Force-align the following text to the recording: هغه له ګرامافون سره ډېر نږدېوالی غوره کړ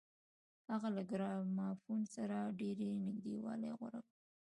هغه 0.71 0.87
له 0.95 1.01
ګرامافون 1.11 1.99
سره 2.15 2.37
ډېر 2.59 2.75
نږدېوالی 3.05 3.69
غوره 3.77 4.01
کړ 4.07 4.09